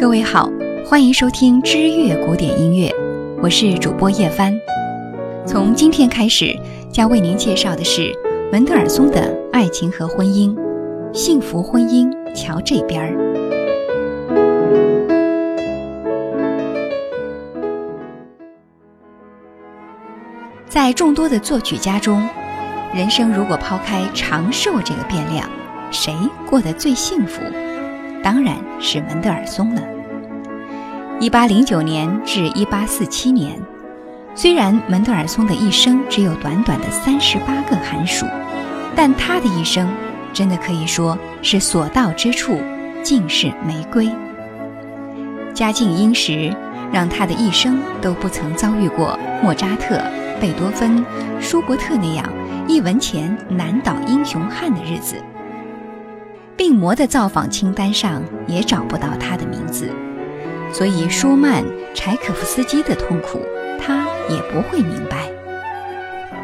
[0.00, 0.50] 各位好，
[0.86, 2.90] 欢迎收听知乐古典音乐，
[3.42, 4.58] 我是主播叶帆。
[5.46, 6.58] 从今天开始，
[6.90, 8.10] 将为您介绍的是
[8.50, 10.56] 门德尔松的《爱情和婚姻》，
[11.12, 13.12] 幸福婚姻，瞧这边儿。
[20.66, 22.26] 在众多的作曲家中，
[22.94, 25.46] 人生如果抛开长寿这个变量，
[25.90, 26.14] 谁
[26.48, 27.42] 过得最幸福？
[28.22, 29.82] 当然是门德尔松了。
[31.18, 33.60] 一八零九年至一八四七年，
[34.34, 38.24] 虽然门德尔松的一生只有短短的三十八个寒暑，
[38.96, 39.88] 但他的一生
[40.32, 42.58] 真的可以说是所到之处
[43.02, 44.08] 尽是玫瑰。
[45.52, 46.54] 家境殷实，
[46.92, 50.00] 让他的一生都不曾遭遇过莫扎特、
[50.40, 51.04] 贝多芬、
[51.40, 52.24] 舒伯特那样
[52.66, 55.16] 一文钱难倒英雄汉的日子。
[56.60, 59.88] 病魔的造访清单上也找不到他的名字，
[60.70, 63.40] 所以舒曼、柴可夫斯基的痛苦，
[63.82, 65.32] 他也不会明白。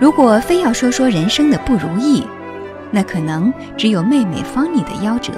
[0.01, 2.25] 如果非要说说人生的不如意，
[2.91, 5.33] 那可能只有妹妹方妮的夭折，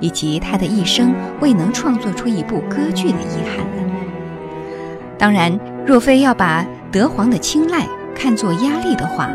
[0.00, 3.92] 以及他的一生未能创作出一部歌剧的遗憾了。
[5.16, 9.30] 当然，若非要把德皇的青睐看作压力的话，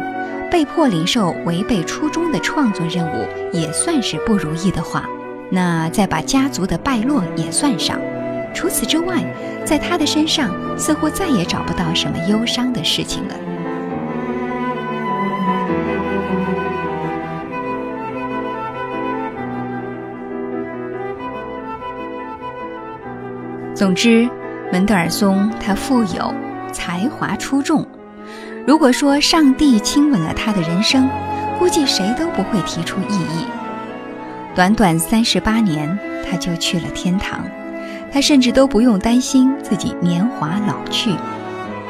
[0.49, 5.05] 被迫领受违背初衷的创作任务，也算是不如意的话，
[5.51, 7.99] 那再把家族的败落也算上。
[8.53, 9.21] 除此之外，
[9.65, 13.35] 在他的身上似乎再也找不到什么忧伤的事情了。
[23.73, 24.29] 总之，
[24.71, 26.33] 门德尔松他富有
[26.71, 27.85] 才华出众。
[28.65, 31.07] 如果说上帝亲吻了他的人生，
[31.59, 33.45] 估计谁都不会提出异议。
[34.55, 37.45] 短短三十八年，他就去了天堂，
[38.11, 41.11] 他甚至都不用担心自己年华老去。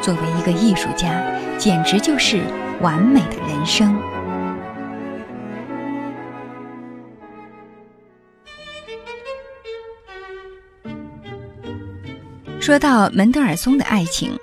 [0.01, 1.23] 作为一个艺术家，
[1.57, 2.41] 简直就是
[2.81, 3.97] 完美的人生。
[12.59, 14.37] 说到门德尔松的爱情。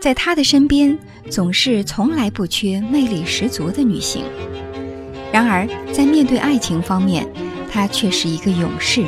[0.00, 0.98] 在他的身边，
[1.30, 4.24] 总是从来不缺魅力十足的女性。
[5.32, 7.26] 然而，在面对爱情方面，
[7.70, 9.04] 她却是一个勇士。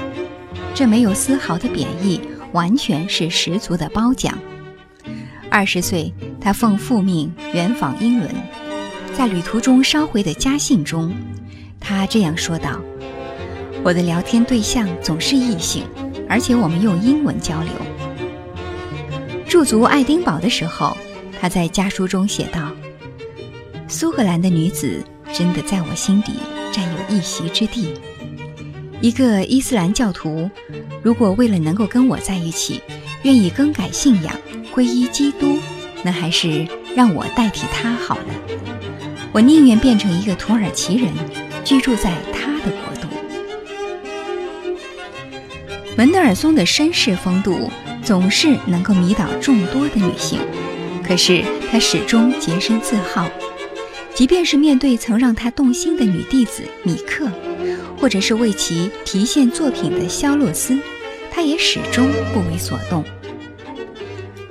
[0.74, 2.20] 这没有丝毫的贬义，
[2.52, 4.36] 完全是十足的褒奖。
[5.48, 8.28] 二十岁，他奉父命远访英伦，
[9.16, 11.14] 在旅途中捎回的家信中，
[11.80, 12.78] 他这样说道
[13.82, 15.84] ：“我的聊天对象总是异性，
[16.28, 17.70] 而且我们用英文交流。”
[19.48, 20.94] 驻足爱丁堡的时候，
[21.40, 22.72] 他在家书中写道
[23.88, 26.32] ：“苏格兰的女子真的在我心底
[26.72, 27.94] 占有一席之地。
[29.00, 30.50] 一个伊斯兰教徒，
[31.02, 32.82] 如果为了能够跟我在一起，
[33.22, 34.34] 愿意更改信仰，
[34.74, 35.58] 皈依基督，
[36.02, 38.34] 那还是让我代替他好了。
[39.32, 41.12] 我宁愿变成一个土耳其人，
[41.64, 43.08] 居住在他的国度。”
[45.96, 47.70] 门德尔松的绅士风度。
[48.02, 50.38] 总是能够迷倒众多的女性，
[51.06, 53.28] 可是他始终洁身自好。
[54.14, 57.30] 即便是面对曾让他动心的女弟子米克，
[57.98, 60.78] 或者是为其提献作品的肖洛斯，
[61.30, 63.04] 他也始终不为所动。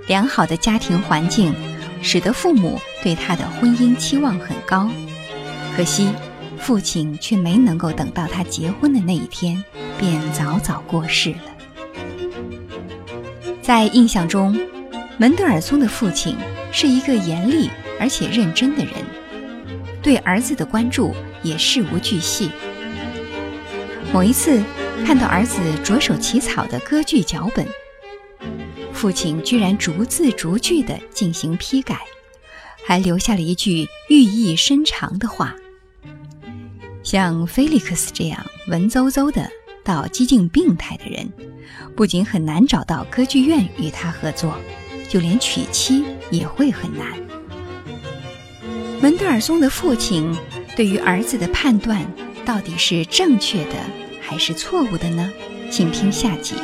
[0.08, 1.52] 良好的家庭环境
[2.04, 4.88] 使得父母对他的婚姻期望很高，
[5.76, 6.12] 可惜
[6.60, 9.64] 父亲却没能够等到他结婚的那一天，
[9.98, 11.38] 便早早过世了。
[13.64, 14.56] 在印象中，
[15.18, 16.36] 门德尔松的父亲
[16.72, 18.94] 是一个严厉而且认真的人，
[20.02, 22.52] 对儿子的关注也事无巨细。
[24.12, 24.62] 某一次
[25.06, 27.66] 看到儿子着手起草的歌剧脚本，
[28.92, 32.02] 父亲居然逐字逐句地进行批改，
[32.86, 35.56] 还留下了一句寓意深长的话
[37.04, 39.50] ：“像菲利克斯这样文绉绉的。”
[39.86, 41.32] 到几近病态的人，
[41.96, 44.58] 不仅很难找到歌剧院与他合作，
[45.10, 47.08] 就连娶妻也会很难。
[49.02, 50.36] 门德尔松的父亲
[50.76, 52.06] 对于儿子的判断
[52.44, 53.76] 到底是正确的
[54.22, 55.32] 还是错误的呢？
[55.70, 56.56] 请听下集。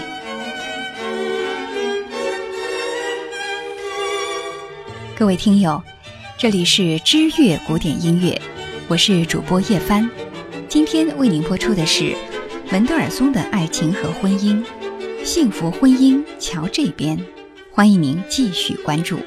[5.16, 5.82] 各位听友，
[6.38, 8.42] 这里是知乐古典音乐，
[8.88, 10.10] 我是主播叶帆，
[10.68, 12.16] 今天为您播出的是。
[12.72, 14.64] 门德尔松的爱情和婚姻，
[15.26, 17.20] 幸福婚姻，瞧这边，
[17.82, 19.18] 欢迎您继续关注。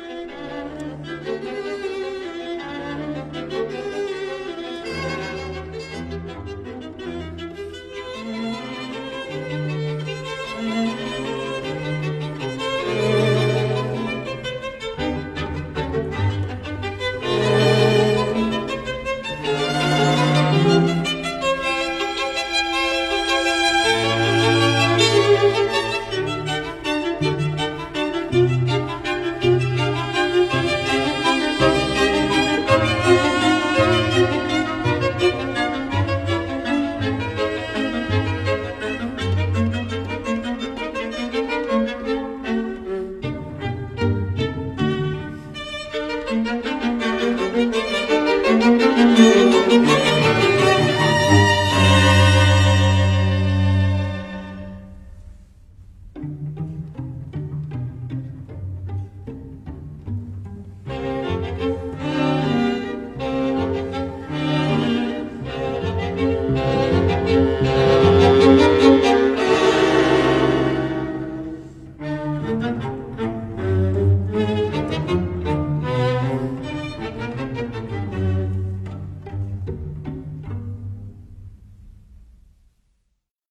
[49.75, 50.14] Thank you.